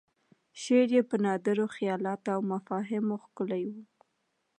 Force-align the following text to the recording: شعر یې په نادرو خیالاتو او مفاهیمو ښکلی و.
شعر 0.61 0.87
یې 0.95 1.01
په 1.09 1.15
نادرو 1.25 1.65
خیالاتو 1.75 2.27
او 2.35 2.39
مفاهیمو 2.51 3.15
ښکلی 3.23 3.63
و. 3.69 3.73